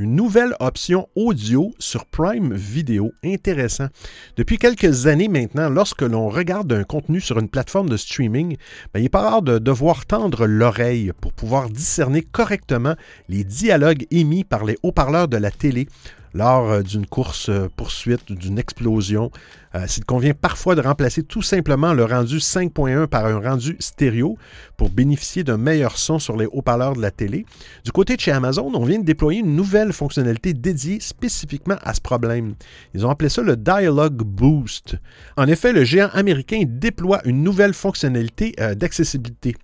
[0.00, 3.12] Une nouvelle option audio sur Prime Video.
[3.22, 3.88] Intéressant.
[4.38, 8.56] Depuis quelques années maintenant, lorsque l'on regarde un contenu sur une plateforme de streaming,
[8.94, 12.94] ben, il n'est pas rare de devoir tendre l'oreille pour pouvoir discerner correctement
[13.28, 15.86] les dialogues émis par les haut-parleurs de la télé
[16.34, 19.30] lors euh, d'une course-poursuite ou d'une explosion.
[19.76, 24.36] Euh, s'il convient parfois de remplacer tout simplement le rendu 5.1 par un rendu stéréo
[24.76, 27.46] pour bénéficier d'un meilleur son sur les haut-parleurs de la télé.
[27.84, 31.94] Du côté de chez Amazon, on vient de déployer une nouvelle fonctionnalité dédiée spécifiquement à
[31.94, 32.54] ce problème.
[32.94, 34.96] Ils ont appelé ça le Dialogue Boost.
[35.36, 39.54] En effet, le géant américain déploie une nouvelle fonctionnalité euh, d'accessibilité.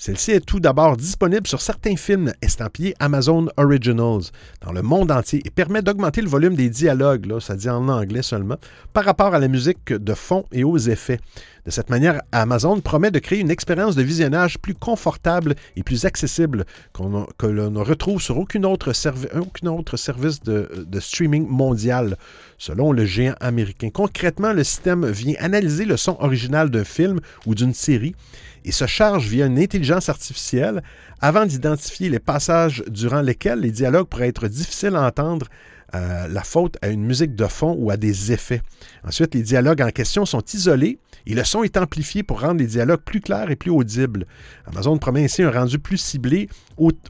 [0.00, 4.22] Celle-ci est tout d'abord disponible sur certains films estampillés Amazon Originals
[4.62, 7.86] dans le monde entier et permet d'augmenter le volume des dialogues, là, ça dit en
[7.86, 8.56] anglais seulement,
[8.94, 11.20] par rapport à la musique de fond et aux effets.
[11.66, 16.06] De cette manière, Amazon promet de créer une expérience de visionnage plus confortable et plus
[16.06, 22.16] accessible que l'on ne retrouve sur aucun autre, service de, streaming mondial,
[22.56, 23.90] selon le géant américain.
[23.92, 28.14] Concrètement, le système vient analyser le son original d'un film ou d'une série
[28.64, 30.82] et se charge via une intelligence artificielle
[31.20, 35.46] avant d'identifier les passages durant lesquels les dialogues pourraient être difficiles à entendre
[35.94, 38.62] euh, la faute à une musique de fond ou à des effets.
[39.04, 42.66] Ensuite, les dialogues en question sont isolés et le son est amplifié pour rendre les
[42.66, 44.26] dialogues plus clairs et plus audibles.
[44.66, 46.48] Amazon promet ainsi un rendu plus ciblé,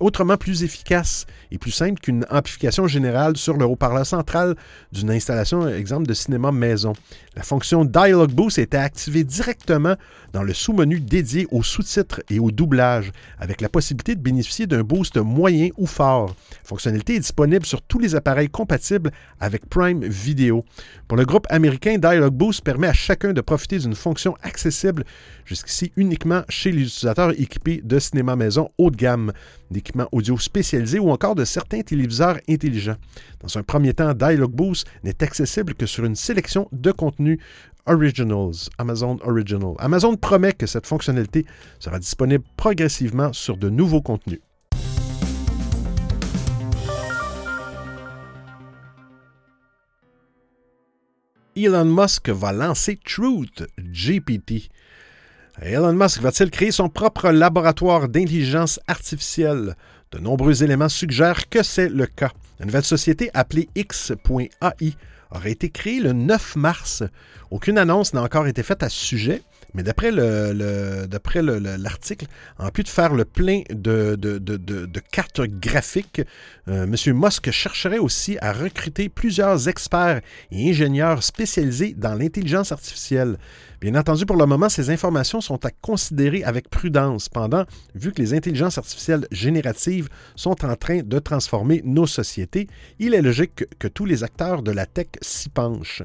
[0.00, 4.56] autrement plus efficace et plus simple qu'une amplification générale sur le haut-parleur central
[4.92, 6.92] d'une installation, exemple, de cinéma maison.
[7.36, 9.94] La fonction Dialogue Boost été activée directement
[10.32, 14.82] dans le sous-menu dédié aux sous-titres et au doublage, avec la possibilité de bénéficier d'un
[14.82, 16.34] boost moyen ou fort.
[16.50, 20.64] La fonctionnalité est disponible sur tous les appareils compatibles avec Prime Video.
[21.08, 25.04] Pour le groupe américain, Dialogue Boost permet à chacun de profiter d'une fonction accessible
[25.44, 29.32] jusqu'ici uniquement chez les utilisateurs équipés de cinéma maison haut de gamme,
[29.70, 32.96] d'équipements audio spécialisés ou encore de certains téléviseurs intelligents.
[33.40, 37.38] Dans un premier temps, Dialogue Boost n'est accessible que sur une sélection de contenus
[37.86, 39.74] Originals, Amazon Original.
[39.78, 41.46] Amazon promet que cette fonctionnalité
[41.78, 44.40] sera disponible progressivement sur de nouveaux contenus.
[51.56, 54.70] Elon Musk va lancer Truth GPT.
[55.62, 59.76] Elon Musk va-t-il créer son propre laboratoire d'intelligence artificielle?
[60.10, 62.30] De nombreux éléments suggèrent que c'est le cas.
[62.60, 64.50] Une nouvelle société appelée X.ai
[65.30, 67.02] aurait été créée le 9 mars.
[67.50, 69.42] Aucune annonce n'a encore été faite à ce sujet,
[69.74, 72.26] mais d'après l'article,
[72.58, 76.22] en plus de faire le plein de, cartes graphiques,
[76.68, 77.16] euh, M.
[77.16, 83.36] Musk chercherait aussi à recruter plusieurs experts et ingénieurs spécialisés dans l'intelligence artificielle.
[83.80, 88.20] Bien entendu, pour le moment, ces informations sont à considérer avec prudence, pendant, vu que
[88.20, 93.88] les intelligences artificielles génératives sont en train de transformer nos sociétés, il est logique que,
[93.88, 96.02] tous les acteurs de la tech s'y penchent.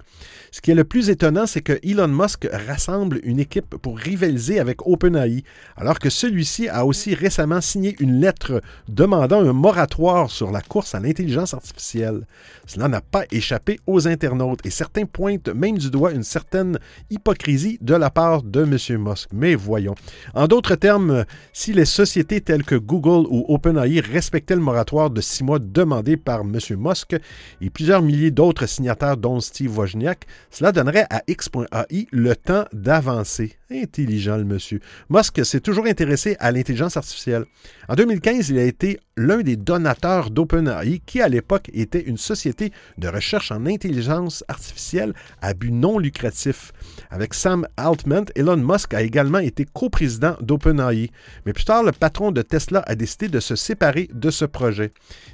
[0.51, 4.59] Ce qui est le plus étonnant, c'est que Elon Musk rassemble une équipe pour rivaliser
[4.59, 5.43] avec OpenAI,
[5.75, 10.95] alors que celui-ci a aussi récemment signé une lettre demandant un moratoire sur la course
[10.95, 12.25] à l'intelligence artificielle.
[12.65, 17.77] Cela n'a pas échappé aux internautes et certains pointent même du doigt une certaine hypocrisie
[17.81, 19.01] de la part de M.
[19.01, 19.29] Musk.
[19.33, 19.95] Mais voyons.
[20.33, 25.21] En d'autres termes, si les sociétés telles que Google ou OpenAI respectaient le moratoire de
[25.21, 26.57] six mois demandé par M.
[26.77, 27.15] Musk
[27.61, 33.44] et plusieurs milliers d'autres signataires, dont Steve Wozniak, cela donnerait à X.ai le temps d'avancer.
[33.47, 34.79] Casey Intelligent, le monsieur.
[35.09, 37.45] Musk s'est toujours intéressé à l'intelligence artificielle.
[37.89, 42.71] En 2015, il a été l'un des donateurs d'OpenAI, qui à l'époque était une société
[42.99, 46.73] de recherche en intelligence artificielle à but non lucratif.
[47.09, 51.09] Avec Sam Altman, Elon Musk a également été coprésident d'OpenAI.
[51.47, 54.91] Mais plus tard, le patron de Tesla a décidé de se séparer de ce projet.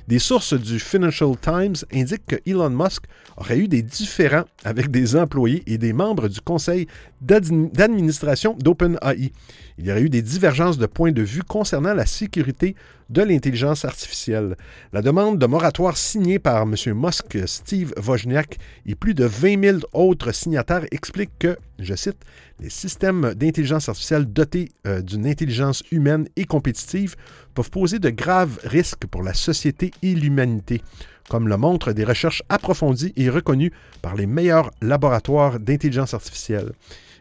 [0.07, 3.03] Des sources du Financial Times indiquent que Elon Musk
[3.35, 6.87] aurait eu des différends avec des employés et des membres du conseil
[7.19, 8.20] d'administration
[8.57, 9.31] d'OpenAI.
[9.77, 12.75] Il y aurait eu des divergences de points de vue concernant la sécurité
[13.09, 14.55] de l'intelligence artificielle.
[14.93, 16.75] La demande de moratoire signée par M.
[16.95, 22.17] Musk, Steve Wozniak et plus de 20 000 autres signataires explique que, je cite,
[22.59, 27.15] les systèmes d'intelligence artificielle dotés euh, d'une intelligence humaine et compétitive
[27.53, 30.81] peuvent poser de graves risques pour la société et l'humanité,
[31.29, 36.71] comme le montrent des recherches approfondies et reconnues par les meilleurs laboratoires d'intelligence artificielle.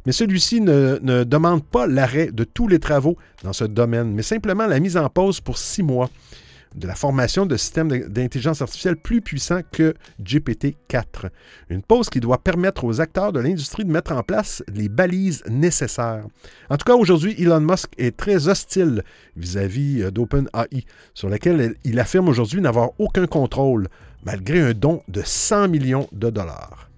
[0.06, 4.66] Mais celui-ci ne, demande pas l'arrêt de tous les travaux dans ce domaine, mais simplement
[4.66, 6.10] la mise en pause pour six mois
[6.74, 11.30] de la formation de systèmes d'intelligence artificielle plus puissants que GPT-4.
[11.68, 15.42] Une pause qui doit permettre aux acteurs de l'industrie de mettre en place les balises
[15.48, 16.24] nécessaires.
[16.68, 19.02] En tout cas, aujourd'hui, Elon Musk est très hostile
[19.36, 20.84] vis-à-vis euh, d'OpenAI,
[21.14, 23.88] sur laquelle il affirme aujourd'hui n'avoir aucun contrôle,
[24.24, 26.89] malgré un don de 100 millions de dollars.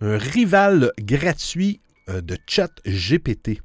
[0.00, 3.60] Un rival gratuit euh, de chat GPT.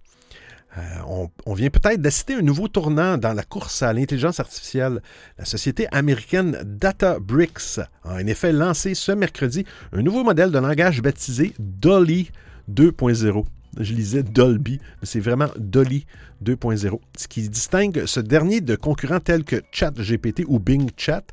[0.77, 5.01] Euh, on, on, vient peut-être d'assister un nouveau tournant dans la course à l'intelligence artificielle.
[5.37, 11.01] La société américaine Databricks a en effet lancé ce mercredi un nouveau modèle de langage
[11.01, 12.31] baptisé Dolly
[12.71, 13.45] 2.0.
[13.79, 16.05] Je lisais Dolby, mais c'est vraiment Dolly
[16.43, 16.99] 2.0.
[17.17, 21.23] Ce qui distingue ce dernier de concurrents tels que ChatGPT ou Bing Chat,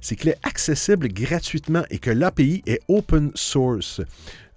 [0.00, 4.00] c'est qu'il est accessible gratuitement et que l'API est open source.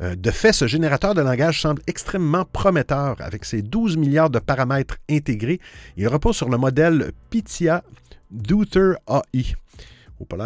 [0.01, 4.39] Euh, de fait, ce générateur de langage semble extrêmement prometteur avec ses 12 milliards de
[4.39, 5.59] paramètres intégrés.
[5.97, 7.83] Il repose sur le modèle Pythia
[8.31, 9.55] Deuter AI.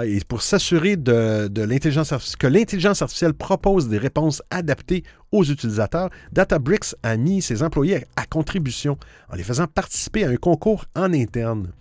[0.06, 7.42] Et pour s'assurer que l'intelligence artificielle propose des réponses adaptées aux utilisateurs, Databricks a mis
[7.42, 8.98] ses employés à contribution
[9.30, 11.72] en les faisant participer à un concours en interne.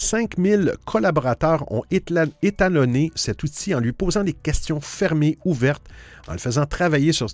[0.00, 5.86] 5000 collaborateurs ont étalonné cet outil en lui posant des questions fermées, ouvertes,
[6.26, 7.28] en le faisant travailler sur,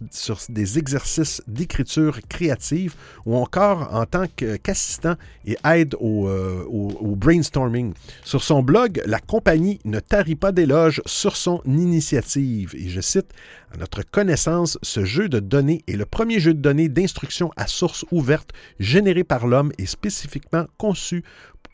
[0.49, 7.93] des exercices d'écriture créative ou encore en tant qu'assistant et aide euh, au, brainstorming.
[8.25, 12.75] Sur son blog, la compagnie ne tarit pas d'éloges sur son initiative.
[12.75, 13.33] Et je cite,
[13.73, 17.67] à notre connaissance, ce jeu de données est le premier jeu de données d'instruction à
[17.67, 21.25] source ouverte généré par l'homme et spécifiquement conçu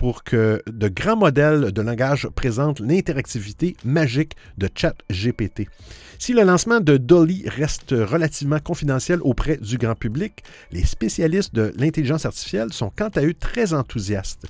[0.03, 5.69] pour que de grands modèles de langage présentent l'interactivité magique de ChatGPT.
[6.19, 11.73] Si le lancement de Dolly reste relativement confidentiel auprès du grand public, les spécialistes de
[11.77, 14.49] l'intelligence artificielle sont quant à eux très enthousiastes.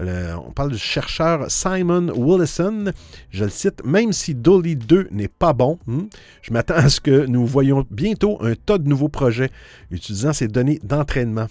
[0.00, 2.92] On parle du chercheur Simon Willison.
[3.30, 6.02] Je le cite, même si Dolly 2 n'est pas bon, hmm,
[6.42, 9.50] je m'attends à ce que nous voyons bientôt un tas de nouveaux projets
[9.90, 11.46] utilisant ces données d'entraînement.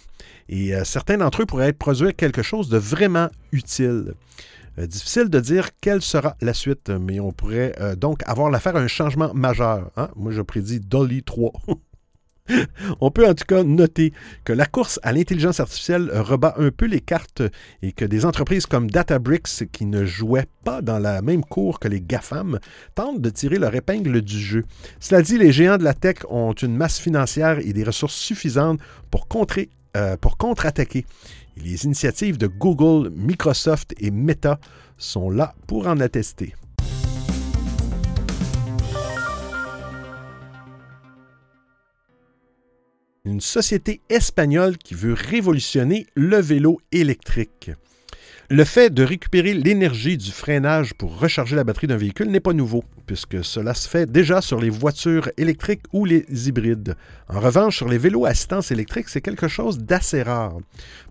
[0.50, 4.14] Et euh, certains d'entre eux pourraient produire quelque chose de vraiment utile.
[4.80, 8.76] Euh, difficile de dire quelle sera la suite, mais on pourrait euh, donc avoir l'affaire
[8.76, 9.92] à un changement majeur.
[9.98, 10.10] Hein.
[10.16, 11.52] Moi, je prédis Dolly 3.
[13.02, 16.86] On peut en tout cas noter que la course à l'intelligence artificielle rebat un peu
[16.86, 17.42] les cartes
[17.82, 21.88] et que des entreprises comme Databricks, qui ne jouaient pas dans la même cour que
[21.88, 22.60] les GAFAM,
[22.96, 24.66] tentent de tirer leur épingle du jeu.
[25.00, 28.80] Cela dit, les géants de la tech ont une masse financière et des ressources suffisantes
[29.10, 31.06] pour contrer euh, pour contre-attaquer.
[31.56, 34.60] Les initiatives de Google, Microsoft et Meta
[34.98, 36.56] sont là pour en attester.
[43.26, 47.72] Une société espagnole qui veut révolutionner le vélo électrique.
[48.50, 52.52] Le fait de récupérer l'énergie du freinage pour recharger la batterie d'un véhicule n'est pas
[52.52, 56.98] nouveau, puisque cela se fait déjà sur les voitures électriques ou les hybrides.
[57.30, 60.58] En revanche, sur les vélos à assistance électrique, c'est quelque chose d'assez rare.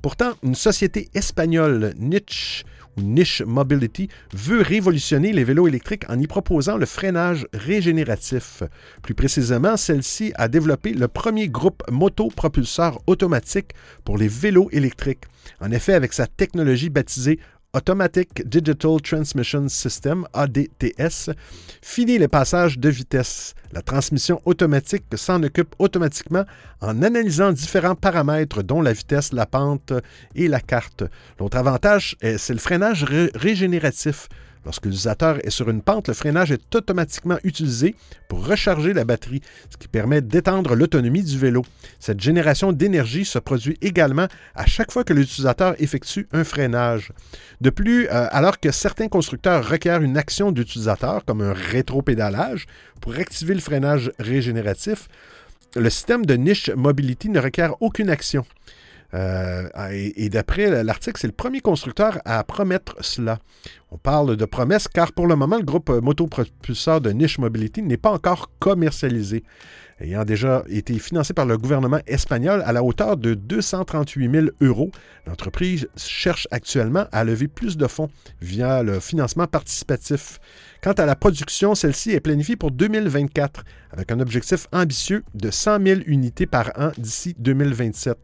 [0.02, 6.26] Pourtant, une société espagnole, Niche ou Niche Mobility, veut révolutionner les vélos électriques en y
[6.26, 8.62] proposant le freinage régénératif.
[9.02, 13.72] Plus précisément, celle-ci a développé le premier groupe motopropulseur automatique
[14.04, 15.24] pour les vélos électriques.
[15.60, 17.38] En effet, avec sa technologie baptisée
[17.74, 21.30] Automatic Digital Transmission System, ADTS,
[21.80, 23.54] finit les passages de vitesse.
[23.72, 26.44] La transmission automatique s'en occupe automatiquement
[26.82, 29.94] en analysant différents paramètres dont la vitesse, la pente
[30.34, 31.04] et la carte.
[31.40, 34.28] L'autre avantage, c'est le freinage régénératif.
[34.64, 37.96] Lorsque l'utilisateur est sur une pente, le freinage est automatiquement utilisé
[38.28, 41.64] pour recharger la batterie, ce qui permet d'étendre l'autonomie du vélo.
[41.98, 47.12] Cette génération d'énergie se produit également à chaque fois que l'utilisateur effectue un freinage.
[47.60, 52.66] De plus, euh, alors que certains constructeurs requièrent une action d'utilisateur, comme un rétropédalage,
[53.00, 55.08] pour activer le freinage régénératif,
[55.74, 58.44] le système de niche mobility ne requiert aucune action.
[59.14, 63.38] Euh, et, d'après l'article, c'est le premier constructeur à promettre cela.
[63.90, 67.98] On parle de promesse car pour le moment, le groupe motopropulseur de Niche Mobility n'est
[67.98, 69.44] pas encore commercialisé
[70.02, 74.90] ayant déjà été financé par le gouvernement espagnol à la hauteur de 238 000 euros.
[75.26, 80.40] L'entreprise cherche actuellement à lever plus de fonds via le financement participatif.
[80.82, 85.86] Quant à la production, celle-ci est planifiée pour 2024 avec un objectif ambitieux de 100
[85.86, 88.18] 000 unités par an d'ici 2027.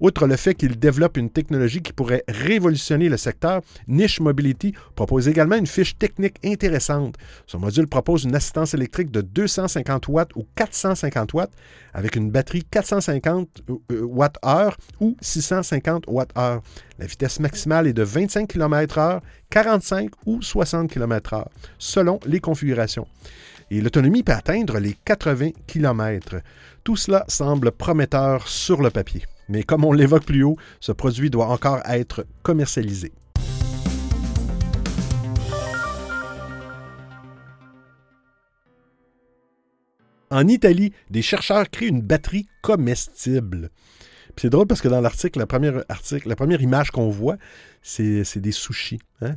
[0.00, 5.28] Outre le fait qu'il développe une technologie qui pourrait révolutionner le secteur, Niche Mobility propose
[5.28, 7.14] également une fiche technique intéressante.
[7.46, 11.52] Son module propose une assistance électrique de 250 watts ou 450 watts
[11.94, 16.60] avec une batterie 450 Wh ou 650 Wh.
[17.00, 21.46] La vitesse maximale est de 25 km/h, 45 ou 60 km/h,
[21.78, 23.06] selon les configurations.
[23.70, 26.42] Et l'autonomie peut atteindre les 80 km.
[26.84, 29.24] Tout cela semble prometteur sur le papier.
[29.48, 33.12] Mais comme on l'évoque plus haut, ce produit doit encore être commercialisé.
[40.30, 43.70] En Italie, des chercheurs créent une batterie comestible
[44.40, 47.36] c'est drôle parce que dans l'article, la première, image qu'on voit,
[47.82, 49.00] c'est des sushis.
[49.20, 49.34] Hein?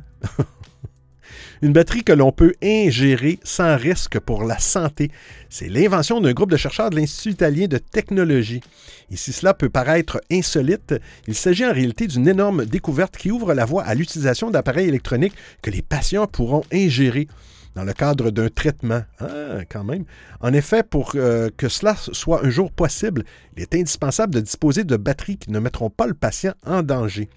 [1.62, 5.10] Une batterie que l'on peut ingérer sans risque pour la santé.
[5.50, 8.62] C'est l'invention d'un groupe de chercheurs de l'Institut italien de technologie.
[9.10, 10.94] Et si cela peut paraître insolite,
[11.26, 15.34] il s'agit en réalité d'une énorme découverte qui ouvre la voie à l'utilisation d'appareils électroniques
[15.60, 17.28] que les patients pourront ingérer
[17.74, 19.02] dans le cadre d'un traitement.
[19.20, 20.04] Ah, quand même.
[20.40, 23.24] En effet, pour euh, que cela soit un jour possible,
[23.56, 27.28] il est indispensable de disposer de batteries qui ne mettront pas le patient en danger.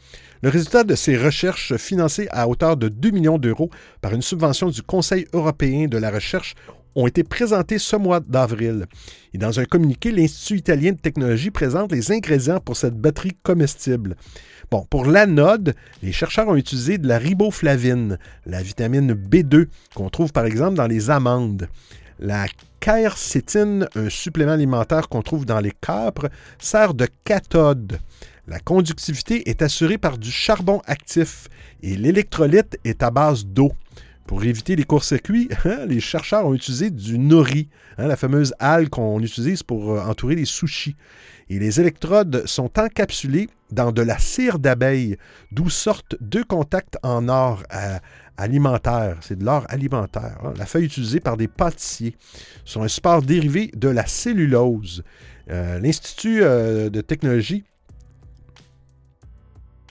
[0.44, 3.72] Le résultat de ces recherches financées à hauteur de 2 millions d'euros
[4.02, 6.56] par une subvention du Conseil européen de la recherche
[6.98, 8.88] ont été présentés ce mois d'avril.
[9.34, 14.16] Et dans un communiqué, l'Institut italien de technologie présente les ingrédients pour cette batterie comestible.
[14.70, 20.34] Bon, pour l'anode, les chercheurs ont utilisé de la riboflavine, la vitamine B2 qu'on trouve
[20.34, 21.70] par exemple dans les amandes.
[22.20, 22.48] La
[22.82, 28.00] quercétine, un supplément alimentaire qu'on trouve dans les capres, sert de cathode.
[28.46, 31.48] La conductivité est assurée par du charbon actif
[31.82, 33.72] et l'électrolyte est à base d'eau.
[34.28, 38.90] Pour éviter les courts-circuits, hein, les chercheurs ont utilisé du nori, hein, la fameuse algue
[38.90, 40.98] qu'on utilise pour euh, entourer les sushis.
[41.50, 45.16] Et les électrodes sont encapsulées dans de la cire d'abeille,
[45.54, 47.98] d'où sortent deux contacts en or euh,
[48.36, 49.18] alimentaire.
[49.22, 50.38] C'est de l'or alimentaire.
[50.44, 50.54] Hein.
[50.58, 52.18] La feuille utilisée par des pâtissiers
[52.66, 55.04] sont un support dérivé de la cellulose.
[55.50, 57.64] Euh, L'Institut de technologie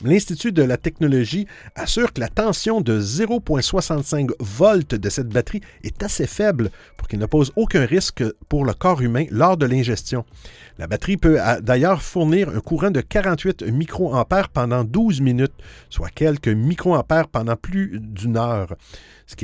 [0.05, 6.03] L'Institut de la technologie assure que la tension de 0,65 volts de cette batterie est
[6.03, 10.27] assez faible pour qu'il ne pose aucun risque pour le corps humain lors de l'ingestion.
[10.79, 15.55] La batterie peut d'ailleurs fournir un courant de 48 microampères pendant 12 minutes,
[15.89, 18.77] soit quelques microampères pendant plus d'une heure
[19.27, 19.35] ce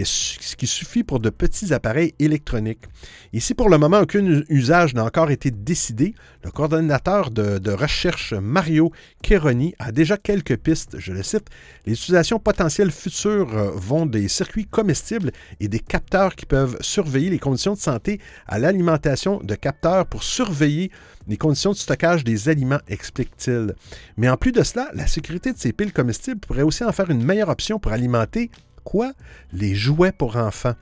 [0.56, 2.84] qui, suffit pour de petits appareils électroniques.
[3.32, 6.14] Ici, pour le moment, aucun usage n'a encore été décidé.
[6.44, 8.92] Le coordonnateur de, recherche Mario
[9.26, 10.98] Cheroni a déjà quelques pistes.
[10.98, 11.48] Je le cite
[11.84, 17.30] Les utilisations potentielles futures euh, vont des circuits comestibles et des capteurs qui peuvent surveiller
[17.30, 20.92] les conditions de santé à l'alimentation de capteurs pour surveiller
[21.28, 23.74] les conditions de stockage des aliments, explique-t-il.
[24.16, 27.10] Mais en plus de cela, la sécurité de ces piles comestibles pourrait aussi en faire
[27.10, 28.50] une meilleure option pour alimenter
[28.84, 29.12] quoi
[29.52, 30.74] Les jouets pour enfants.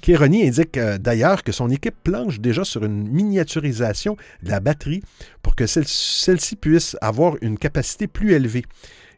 [0.00, 5.02] Kéroni indique euh, d'ailleurs que son équipe planche déjà sur une miniaturisation de la batterie
[5.42, 8.64] pour que celle-ci puisse avoir une capacité plus élevée.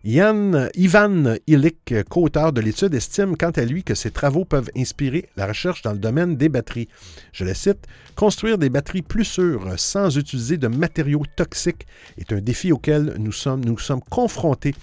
[0.05, 5.29] Yann, Ivan Illik, co-auteur de l'étude, estime quant à lui que ses travaux peuvent inspirer
[5.37, 6.89] la recherche dans le domaine des batteries.
[7.33, 11.87] Je le cite, Construire des batteries plus sûres sans utiliser de matériaux toxiques
[12.17, 14.75] est un défi auquel nous sommes confrontés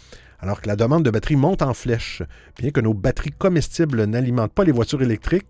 [0.45, 2.21] alors que la demande de batteries monte en flèche.
[2.59, 5.47] Bien que nos batteries comestibles n'alimentent pas les voitures électriques,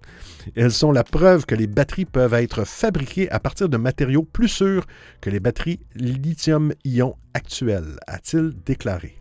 [0.56, 4.48] elles sont la preuve que les batteries peuvent être fabriquées à partir de matériaux plus
[4.48, 4.86] sûrs
[5.20, 9.18] que les batteries lithium-ion actuelles, a-t-il déclaré.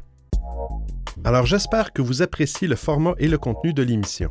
[1.24, 4.30] Alors j'espère que vous appréciez le format et le contenu de l'émission.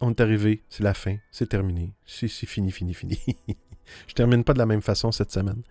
[0.00, 3.18] on est arrivé, c'est la fin, c'est terminé, c'est fini, fini, fini.
[4.06, 5.62] je termine pas de la même façon cette semaine.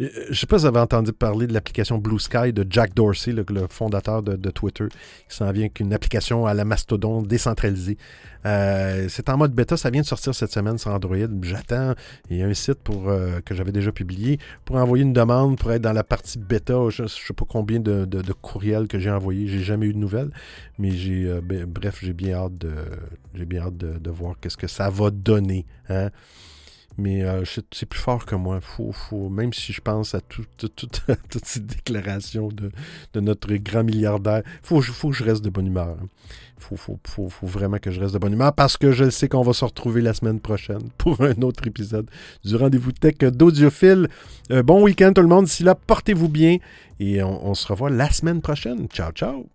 [0.00, 2.66] Euh, je ne sais pas si vous avez entendu parler de l'application Blue Sky de
[2.68, 4.86] Jack Dorsey, le, fondateur de, Twitter,
[5.28, 7.98] qui s'en vient avec une application à la mastodon décentralisée.
[8.46, 11.16] Euh, c'est en mode bêta, ça vient de sortir cette semaine sur Android.
[11.42, 11.94] J'attends.
[12.30, 15.58] Il y a un site pour, euh, que j'avais déjà publié pour envoyer une demande
[15.58, 16.74] pour être dans la partie bêta.
[16.88, 19.46] Je ne sais pas combien de, courriels que j'ai envoyés.
[19.48, 20.30] J'ai jamais eu de nouvelles.
[20.78, 22.70] Mais j'ai ben, bref, j'ai bien hâte de
[23.34, 25.66] j'ai bien hâte de, voir qu'est-ce que ça va donner.
[25.88, 26.10] Hein?
[26.98, 28.60] Mais euh, c'est plus fort que moi.
[28.60, 34.66] Faut, faut, même si je pense à toutes ces déclarations de, notre grand milliardaire, il
[34.66, 35.96] faut, faut, que je reste de bonne humeur.
[35.98, 36.76] Il hein.
[36.76, 39.52] faut, faut, vraiment que je reste de bonne humeur parce que je sais qu'on va
[39.52, 42.10] se retrouver la semaine prochaine pour un autre épisode
[42.44, 44.08] du rendez-vous tech d'Audiophile.
[44.50, 45.46] Euh, bon week-end tout le monde.
[45.46, 46.58] D'ici là, portez-vous bien
[46.98, 48.86] et on se revoit la semaine prochaine.
[48.88, 49.46] Ciao, ciao!